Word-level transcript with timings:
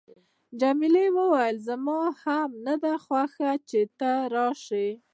جميلې 0.61 1.05
وويل: 1.17 1.55
زما 1.67 1.99
هم 2.23 2.49
نه 2.65 2.73
ده 2.83 2.93
خوښه 3.05 3.51
چې 3.69 3.81
ته 3.99 4.11
لاړ 4.33 4.53
شې. 4.65 4.87